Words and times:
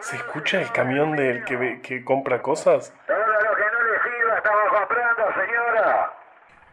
¿Se 0.00 0.16
escucha 0.16 0.62
el 0.62 0.72
camión 0.72 1.14
del 1.14 1.44
que, 1.44 1.80
que 1.82 2.02
compra 2.02 2.40
cosas? 2.40 2.94
Todo 3.06 3.16
lo 3.18 3.54
que 3.54 3.62
no 3.70 3.80
le 3.84 3.98
sirva 4.02 4.38
estamos 4.38 4.72
comprando, 4.78 5.22
señora. 5.34 6.12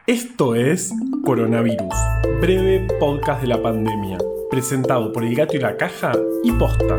Esto 0.06 0.56
es 0.56 0.94
Coronavirus, 1.26 1.94
breve 2.40 2.88
podcast 3.02 3.42
de 3.42 3.48
la 3.48 3.62
pandemia, 3.62 4.18
presentado 4.50 5.12
por 5.12 5.26
El 5.26 5.36
Gato 5.36 5.58
y 5.58 5.60
la 5.60 5.76
Caja 5.76 6.14
y 6.42 6.54
Posta. 6.54 6.96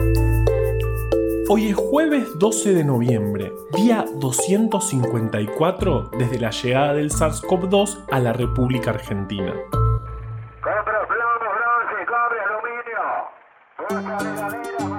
Hoy 1.49 1.69
es 1.71 1.77
jueves 1.77 2.29
12 2.39 2.75
de 2.75 2.85
noviembre, 2.85 3.51
día 3.73 4.05
254 4.17 6.11
desde 6.19 6.39
la 6.39 6.51
llegada 6.51 6.93
del 6.93 7.11
SARS-CoV-2 7.11 8.05
a 8.13 8.19
la 8.19 8.35
República 8.35 8.91
Argentina. 8.91 9.55
Compra 10.61 11.07
plomo, 11.09 11.49
bronce, 11.55 12.05
cobre, 12.05 12.39
aluminio. 13.89 14.98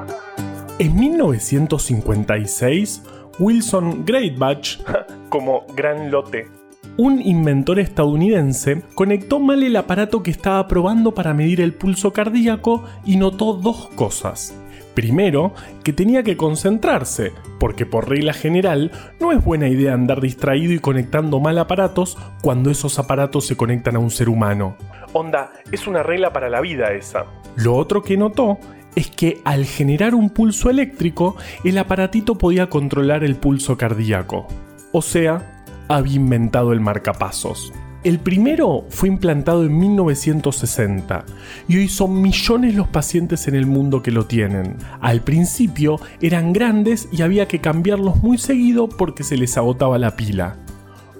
En 0.79 0.95
1956, 0.95 3.03
Wilson 3.37 4.03
Greatbatch, 4.05 4.79
como 5.29 5.65
Gran 5.75 6.09
Lote, 6.09 6.47
un 6.95 7.21
inventor 7.21 7.79
estadounidense, 7.79 8.81
conectó 8.95 9.41
mal 9.41 9.61
el 9.61 9.75
aparato 9.75 10.23
que 10.23 10.31
estaba 10.31 10.65
probando 10.69 11.13
para 11.13 11.33
medir 11.33 11.59
el 11.59 11.73
pulso 11.73 12.13
cardíaco 12.13 12.85
y 13.03 13.17
notó 13.17 13.55
dos 13.55 13.89
cosas. 13.89 14.55
Primero, 14.93 15.51
que 15.83 15.91
tenía 15.91 16.23
que 16.23 16.37
concentrarse, 16.37 17.33
porque 17.59 17.85
por 17.85 18.07
regla 18.07 18.31
general 18.31 18.93
no 19.19 19.33
es 19.33 19.43
buena 19.43 19.67
idea 19.67 19.93
andar 19.93 20.21
distraído 20.21 20.71
y 20.71 20.79
conectando 20.79 21.41
mal 21.41 21.57
aparatos 21.57 22.17
cuando 22.41 22.71
esos 22.71 22.99
aparatos 22.99 23.45
se 23.45 23.57
conectan 23.57 23.97
a 23.97 23.99
un 23.99 24.11
ser 24.11 24.29
humano. 24.29 24.77
Onda, 25.11 25.51
es 25.73 25.87
una 25.87 26.03
regla 26.03 26.31
para 26.31 26.49
la 26.49 26.61
vida 26.61 26.93
esa. 26.93 27.25
Lo 27.57 27.75
otro 27.75 28.01
que 28.01 28.15
notó 28.15 28.59
es 28.99 29.09
que 29.09 29.41
al 29.45 29.65
generar 29.65 30.13
un 30.13 30.29
pulso 30.29 30.69
eléctrico, 30.69 31.37
el 31.63 31.77
aparatito 31.77 32.37
podía 32.37 32.69
controlar 32.69 33.23
el 33.23 33.35
pulso 33.35 33.77
cardíaco. 33.77 34.47
O 34.91 35.01
sea, 35.01 35.63
había 35.87 36.15
inventado 36.15 36.73
el 36.73 36.81
marcapasos. 36.81 37.71
El 38.03 38.19
primero 38.19 38.85
fue 38.89 39.09
implantado 39.09 39.65
en 39.65 39.77
1960 39.77 41.25
y 41.67 41.77
hoy 41.77 41.87
son 41.89 42.21
millones 42.21 42.75
los 42.75 42.87
pacientes 42.87 43.47
en 43.49 43.55
el 43.55 43.65
mundo 43.65 44.01
que 44.01 44.11
lo 44.11 44.25
tienen. 44.25 44.77
Al 45.01 45.21
principio 45.21 45.99
eran 46.21 46.53
grandes 46.53 47.09
y 47.11 47.21
había 47.23 47.47
que 47.47 47.59
cambiarlos 47.59 48.23
muy 48.23 48.37
seguido 48.37 48.87
porque 48.87 49.23
se 49.23 49.35
les 49.35 49.57
agotaba 49.57 49.97
la 49.97 50.15
pila. 50.15 50.55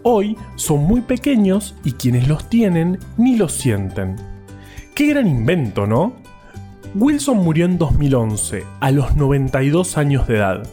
Hoy 0.03 0.37
son 0.55 0.85
muy 0.85 1.01
pequeños 1.01 1.75
y 1.83 1.93
quienes 1.93 2.29
los 2.29 2.49
tienen 2.49 2.99
ni 3.17 3.35
los 3.35 3.51
sienten. 3.51 4.15
Qué 4.95 5.07
gran 5.07 5.27
invento, 5.27 5.85
¿no? 5.85 6.13
Wilson 6.95 7.37
murió 7.37 7.65
en 7.65 7.77
2011, 7.77 8.65
a 8.79 8.91
los 8.91 9.15
92 9.15 9.97
años 9.97 10.27
de 10.27 10.37
edad, 10.37 10.67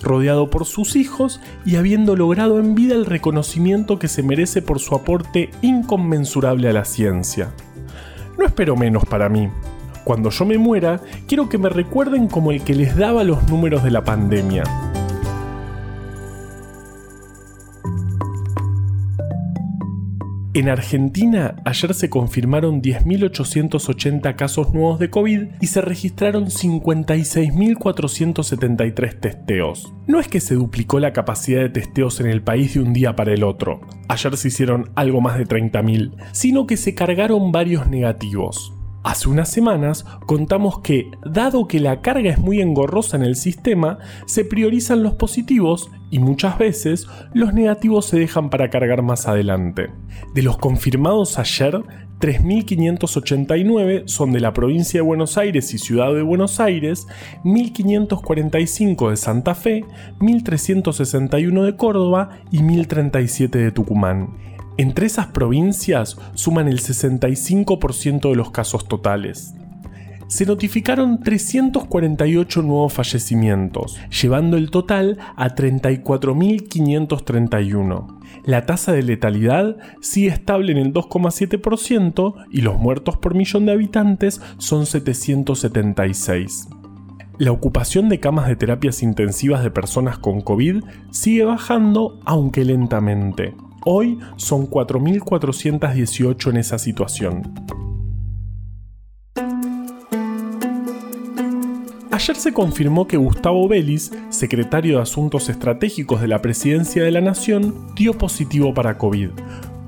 rodeado 0.00 0.50
por 0.50 0.66
sus 0.66 0.94
hijos 0.94 1.40
y 1.64 1.76
habiendo 1.76 2.16
logrado 2.16 2.58
en 2.58 2.74
vida 2.74 2.94
el 2.94 3.06
reconocimiento 3.06 3.98
que 3.98 4.08
se 4.08 4.22
merece 4.22 4.60
por 4.60 4.78
su 4.78 4.94
aporte 4.94 5.50
inconmensurable 5.62 6.68
a 6.68 6.74
la 6.74 6.84
ciencia. 6.84 7.54
No 8.38 8.44
espero 8.44 8.76
menos 8.76 9.06
para 9.06 9.30
mí. 9.30 9.48
Cuando 10.04 10.28
yo 10.28 10.44
me 10.44 10.58
muera, 10.58 11.00
quiero 11.26 11.48
que 11.48 11.56
me 11.56 11.70
recuerden 11.70 12.28
como 12.28 12.50
el 12.50 12.62
que 12.62 12.74
les 12.74 12.94
daba 12.94 13.24
los 13.24 13.48
números 13.48 13.82
de 13.82 13.90
la 13.90 14.04
pandemia. 14.04 14.64
En 20.56 20.68
Argentina, 20.68 21.56
ayer 21.64 21.94
se 21.94 22.08
confirmaron 22.08 22.80
10.880 22.80 24.36
casos 24.36 24.72
nuevos 24.72 25.00
de 25.00 25.10
COVID 25.10 25.48
y 25.60 25.66
se 25.66 25.80
registraron 25.80 26.46
56.473 26.46 29.18
testeos. 29.18 29.92
No 30.06 30.20
es 30.20 30.28
que 30.28 30.38
se 30.38 30.54
duplicó 30.54 31.00
la 31.00 31.12
capacidad 31.12 31.60
de 31.60 31.70
testeos 31.70 32.20
en 32.20 32.26
el 32.26 32.40
país 32.40 32.74
de 32.74 32.82
un 32.82 32.92
día 32.92 33.16
para 33.16 33.32
el 33.32 33.42
otro, 33.42 33.80
ayer 34.06 34.36
se 34.36 34.46
hicieron 34.46 34.92
algo 34.94 35.20
más 35.20 35.38
de 35.38 35.48
30.000, 35.48 36.12
sino 36.30 36.68
que 36.68 36.76
se 36.76 36.94
cargaron 36.94 37.50
varios 37.50 37.88
negativos. 37.88 38.73
Hace 39.04 39.28
unas 39.28 39.50
semanas 39.50 40.06
contamos 40.24 40.80
que, 40.80 41.10
dado 41.26 41.68
que 41.68 41.78
la 41.78 42.00
carga 42.00 42.30
es 42.30 42.38
muy 42.38 42.62
engorrosa 42.62 43.18
en 43.18 43.22
el 43.22 43.36
sistema, 43.36 43.98
se 44.24 44.46
priorizan 44.46 45.02
los 45.02 45.12
positivos 45.12 45.90
y 46.10 46.20
muchas 46.20 46.56
veces 46.56 47.06
los 47.34 47.52
negativos 47.52 48.06
se 48.06 48.18
dejan 48.18 48.48
para 48.48 48.70
cargar 48.70 49.02
más 49.02 49.28
adelante. 49.28 49.90
De 50.34 50.40
los 50.40 50.56
confirmados 50.56 51.38
ayer, 51.38 51.82
3.589 52.20 54.04
son 54.06 54.32
de 54.32 54.40
la 54.40 54.54
provincia 54.54 55.00
de 55.00 55.06
Buenos 55.06 55.36
Aires 55.36 55.74
y 55.74 55.78
Ciudad 55.78 56.14
de 56.14 56.22
Buenos 56.22 56.58
Aires, 56.58 57.06
1.545 57.44 59.10
de 59.10 59.16
Santa 59.18 59.54
Fe, 59.54 59.84
1.361 60.20 61.62
de 61.62 61.76
Córdoba 61.76 62.40
y 62.50 62.60
1.037 62.60 63.50
de 63.50 63.70
Tucumán. 63.70 64.54
Entre 64.76 65.06
esas 65.06 65.28
provincias 65.28 66.16
suman 66.34 66.66
el 66.66 66.80
65% 66.80 68.30
de 68.30 68.36
los 68.36 68.50
casos 68.50 68.88
totales. 68.88 69.54
Se 70.26 70.46
notificaron 70.46 71.20
348 71.20 72.62
nuevos 72.62 72.92
fallecimientos, 72.92 74.00
llevando 74.20 74.56
el 74.56 74.70
total 74.70 75.18
a 75.36 75.54
34.531. 75.54 78.18
La 78.44 78.66
tasa 78.66 78.90
de 78.92 79.04
letalidad 79.04 79.76
sigue 80.00 80.26
estable 80.28 80.72
en 80.72 80.78
el 80.78 80.92
2,7% 80.92 82.34
y 82.50 82.62
los 82.62 82.76
muertos 82.78 83.16
por 83.18 83.36
millón 83.36 83.66
de 83.66 83.72
habitantes 83.72 84.40
son 84.58 84.86
776. 84.86 86.68
La 87.38 87.52
ocupación 87.52 88.08
de 88.08 88.18
camas 88.18 88.48
de 88.48 88.56
terapias 88.56 89.02
intensivas 89.02 89.62
de 89.62 89.70
personas 89.70 90.18
con 90.18 90.40
COVID 90.40 90.82
sigue 91.10 91.44
bajando, 91.44 92.18
aunque 92.24 92.64
lentamente. 92.64 93.54
Hoy 93.86 94.18
son 94.36 94.66
4.418 94.68 96.50
en 96.50 96.56
esa 96.56 96.78
situación. 96.78 97.52
Ayer 102.10 102.36
se 102.36 102.54
confirmó 102.54 103.06
que 103.06 103.18
Gustavo 103.18 103.68
Vélez, 103.68 104.10
secretario 104.30 104.96
de 104.96 105.02
Asuntos 105.02 105.50
Estratégicos 105.50 106.22
de 106.22 106.28
la 106.28 106.40
Presidencia 106.40 107.02
de 107.04 107.10
la 107.10 107.20
Nación, 107.20 107.74
dio 107.94 108.16
positivo 108.16 108.72
para 108.72 108.96
COVID. 108.96 109.30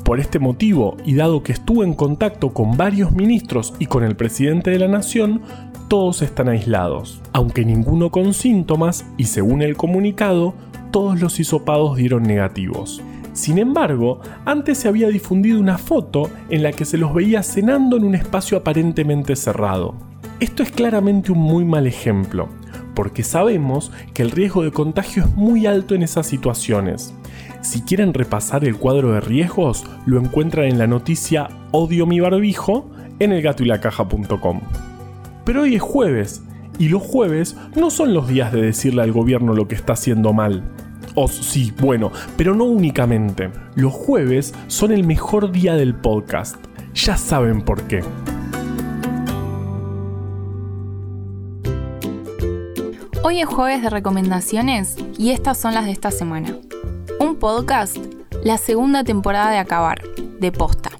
Por 0.05 0.21
este 0.21 0.39
motivo, 0.39 0.99
y 1.05 1.15
dado 1.15 1.43
que 1.43 1.53
estuvo 1.53 1.83
en 1.83 1.95
contacto 1.95 2.53
con 2.53 2.77
varios 2.77 3.13
ministros 3.13 3.73
y 3.79 3.87
con 3.87 4.05
el 4.05 4.17
presidente 4.17 4.71
de 4.71 4.79
la 4.79 4.89
Nación, 4.89 5.41
todos 5.89 6.21
están 6.21 6.49
aislados, 6.49 7.23
aunque 7.33 7.65
ninguno 7.65 8.11
con 8.11 8.35
síntomas 8.35 9.07
y 9.17 9.25
según 9.25 9.63
el 9.63 9.77
comunicado, 9.77 10.55
todos 10.91 11.19
los 11.21 11.41
hisopados 11.41 11.97
dieron 11.97 12.25
negativos. 12.25 13.03
Sin 13.37 13.59
embargo, 13.59 14.21
antes 14.47 14.79
se 14.79 14.89
había 14.89 15.09
difundido 15.09 15.61
una 15.61 15.77
foto 15.77 16.31
en 16.49 16.63
la 16.63 16.73
que 16.73 16.87
se 16.87 16.97
los 16.97 17.13
veía 17.13 17.43
cenando 17.43 17.99
en 17.99 18.05
un 18.05 18.15
espacio 18.15 18.57
aparentemente 18.57 19.37
cerrado. 19.37 19.95
Esto 20.41 20.63
es 20.63 20.71
claramente 20.71 21.33
un 21.33 21.39
muy 21.39 21.67
mal 21.67 21.87
ejemplo, 21.87 22.49
porque 22.95 23.23
sabemos 23.23 23.93
que 24.15 24.23
el 24.23 24.31
riesgo 24.31 24.63
de 24.63 24.71
contagio 24.71 25.25
es 25.25 25.37
muy 25.37 25.67
alto 25.67 25.95
en 25.95 26.03
esas 26.03 26.27
situaciones. 26.27 27.13
Si 27.61 27.83
quieren 27.83 28.15
repasar 28.15 28.65
el 28.65 28.79
cuadro 28.79 29.13
de 29.13 29.21
riesgos, 29.21 29.85
lo 30.07 30.19
encuentran 30.19 30.69
en 30.69 30.79
la 30.79 30.87
noticia 30.87 31.49
Odio 31.73 32.07
mi 32.07 32.21
barbijo 32.21 32.91
en 33.19 33.33
elgatoylacaja.com. 33.35 34.61
Pero 35.45 35.63
hoy 35.63 35.75
es 35.75 35.83
jueves, 35.83 36.43
y 36.79 36.89
los 36.89 37.03
jueves 37.03 37.55
no 37.75 37.91
son 37.91 38.15
los 38.15 38.29
días 38.29 38.51
de 38.51 38.63
decirle 38.63 39.03
al 39.03 39.13
gobierno 39.13 39.53
lo 39.53 39.69
que 39.69 39.75
está 39.75 39.93
haciendo 39.93 40.33
mal. 40.33 40.63
O 41.19 41.29
sí, 41.29 41.73
bueno, 41.79 42.13
pero 42.37 42.55
no 42.55 42.65
únicamente. 42.65 43.51
Los 43.75 43.95
jueves 43.95 44.53
son 44.67 44.93
el 44.93 45.03
mejor 45.03 45.51
día 45.51 45.75
del 45.75 45.95
podcast. 45.95 46.57
Ya 46.93 47.17
saben 47.17 47.63
por 47.63 47.85
qué. 47.85 48.03
Hoy 53.23 53.41
es 53.41 53.47
jueves 53.47 53.81
de 53.81 53.89
recomendaciones 53.89 54.97
y 55.19 55.31
estas 55.31 55.57
son 55.57 55.73
las 55.73 55.87
de 55.87 55.93
esta 55.93 56.11
semana. 56.11 56.55
Un 57.19 57.37
podcast, 57.37 57.97
la 58.45 58.59
segunda 58.59 59.03
temporada 59.03 59.51
de 59.51 59.59
Acabar, 59.59 60.03
de 60.39 60.53
Posta. 60.53 60.91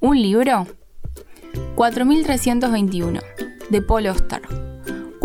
Un 0.00 0.20
libro, 0.20 0.66
4321, 1.74 3.20
de 3.68 3.82
Paul 3.82 4.06
Oster. 4.06 4.40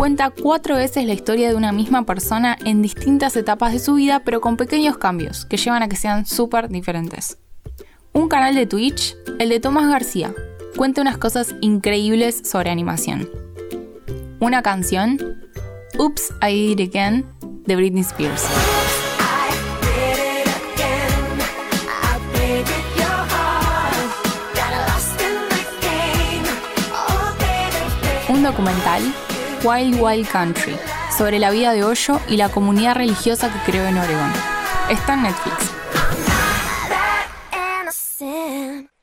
Cuenta 0.06 0.30
cuatro 0.30 0.76
veces 0.76 1.04
la 1.04 1.14
historia 1.14 1.48
de 1.48 1.56
una 1.56 1.72
misma 1.72 2.06
persona 2.06 2.56
en 2.64 2.80
distintas 2.80 3.34
etapas 3.34 3.72
de 3.72 3.80
su 3.80 3.94
vida, 3.94 4.22
pero 4.24 4.40
con 4.40 4.56
pequeños 4.56 4.98
cambios 4.98 5.44
que 5.44 5.56
llevan 5.56 5.82
a 5.82 5.88
que 5.88 5.96
sean 5.96 6.26
súper 6.26 6.68
diferentes. 6.68 7.38
Un 8.12 8.28
canal 8.28 8.54
de 8.54 8.66
Twitch, 8.66 9.16
el 9.40 9.48
de 9.48 9.58
Tomás 9.58 9.90
García, 9.90 10.32
cuenta 10.76 11.00
unas 11.00 11.18
cosas 11.18 11.56
increíbles 11.60 12.40
sobre 12.44 12.70
animación. 12.70 13.28
Una 14.38 14.62
canción, 14.62 15.18
Oops, 15.98 16.34
I 16.40 16.76
Did 16.76 16.78
It 16.78 16.94
Again, 16.94 17.26
de 17.66 17.74
Britney 17.74 18.02
Spears. 18.02 18.44
Un 28.28 28.44
documental, 28.44 29.02
Wild 29.64 30.00
Wild 30.00 30.28
Country, 30.28 30.76
sobre 31.16 31.38
la 31.38 31.50
vida 31.50 31.72
de 31.72 31.84
Hoyo 31.84 32.20
y 32.28 32.36
la 32.36 32.48
comunidad 32.48 32.96
religiosa 32.96 33.52
que 33.52 33.70
creó 33.70 33.86
en 33.86 33.98
Oregón. 33.98 34.32
Está 34.90 35.14
en 35.14 35.22
Netflix. 35.22 35.72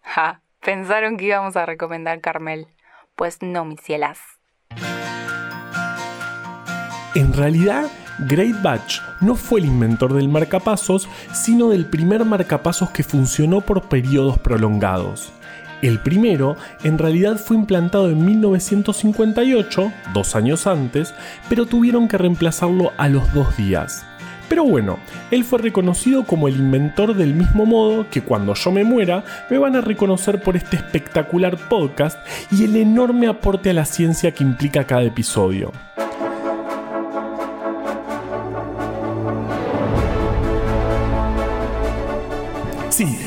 Ja, 0.01 0.41
pensaron 0.63 1.17
que 1.17 1.25
íbamos 1.25 1.55
a 1.55 1.65
recomendar 1.65 2.21
Carmel. 2.21 2.67
Pues 3.15 3.41
no, 3.41 3.65
mis 3.65 3.81
cielas. 3.81 4.19
En 7.15 7.33
realidad, 7.33 7.87
Great 8.19 8.61
Batch 8.61 8.99
no 9.21 9.35
fue 9.35 9.59
el 9.59 9.65
inventor 9.65 10.13
del 10.13 10.29
marcapasos, 10.29 11.07
sino 11.33 11.69
del 11.69 11.85
primer 11.85 12.25
marcapasos 12.25 12.91
que 12.91 13.03
funcionó 13.03 13.61
por 13.61 13.89
periodos 13.89 14.39
prolongados. 14.39 15.31
El 15.83 15.99
primero 15.99 16.55
en 16.85 16.97
realidad 16.97 17.35
fue 17.35 17.57
implantado 17.57 18.09
en 18.09 18.23
1958, 18.23 19.91
dos 20.13 20.33
años 20.33 20.65
antes, 20.65 21.13
pero 21.49 21.65
tuvieron 21.65 22.07
que 22.07 22.17
reemplazarlo 22.17 22.93
a 22.95 23.09
los 23.09 23.33
dos 23.33 23.57
días. 23.57 24.05
Pero 24.47 24.63
bueno, 24.63 24.97
él 25.29 25.43
fue 25.43 25.59
reconocido 25.59 26.23
como 26.23 26.47
el 26.47 26.55
inventor 26.55 27.15
del 27.15 27.33
mismo 27.33 27.65
modo 27.65 28.09
que 28.09 28.21
cuando 28.21 28.53
yo 28.53 28.71
me 28.71 28.85
muera 28.85 29.25
me 29.49 29.57
van 29.57 29.75
a 29.75 29.81
reconocer 29.81 30.41
por 30.41 30.55
este 30.55 30.77
espectacular 30.77 31.57
podcast 31.67 32.17
y 32.49 32.63
el 32.63 32.77
enorme 32.77 33.27
aporte 33.27 33.69
a 33.69 33.73
la 33.73 33.83
ciencia 33.83 34.31
que 34.31 34.45
implica 34.45 34.85
cada 34.85 35.03
episodio. 35.03 35.73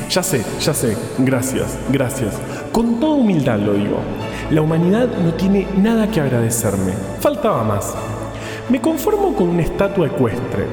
Ya 0.09 0.23
sé, 0.23 0.43
ya 0.59 0.73
sé. 0.73 0.97
Gracias, 1.19 1.77
gracias. 1.91 2.39
Con 2.71 2.99
toda 2.99 3.15
humildad 3.15 3.59
lo 3.59 3.73
digo. 3.73 3.97
La 4.51 4.61
humanidad 4.61 5.09
no 5.17 5.33
tiene 5.33 5.67
nada 5.77 6.09
que 6.09 6.21
agradecerme. 6.21 6.93
Faltaba 7.19 7.63
más. 7.63 7.95
Me 8.69 8.81
conformo 8.81 9.33
con 9.35 9.49
una 9.49 9.61
estatua 9.61 10.07
ecuestre. 10.07 10.65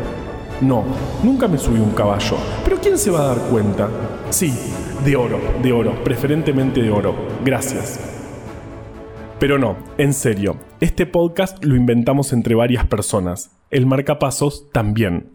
No, 0.61 0.85
nunca 1.23 1.49
me 1.49 1.59
subí 1.59 1.81
un 1.81 1.91
caballo. 1.91 2.37
Pero 2.65 2.79
¿quién 2.81 2.97
se 2.99 3.11
va 3.11 3.23
a 3.23 3.35
dar 3.35 3.39
cuenta? 3.51 3.89
Sí, 4.31 4.55
de 5.05 5.17
oro, 5.17 5.39
de 5.63 5.73
oro, 5.73 6.03
preferentemente 6.05 6.81
de 6.81 6.91
oro. 6.91 7.15
Gracias. 7.45 8.01
Pero 9.39 9.59
no, 9.59 9.77
en 9.99 10.15
serio, 10.15 10.57
este 10.81 11.07
podcast 11.07 11.63
lo 11.65 11.77
inventamos 11.77 12.33
entre 12.33 12.55
varias 12.55 12.87
personas. 12.87 13.51
El 13.71 13.87
marcapasos 13.87 14.71
también. 14.73 15.35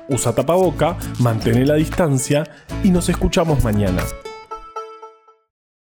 usa 0.11 0.33
tapaboca, 0.33 0.97
mantén 1.19 1.65
la 1.65 1.75
distancia 1.75 2.43
y 2.83 2.89
nos 2.89 3.09
escuchamos 3.09 3.63
mañana. 3.63 4.03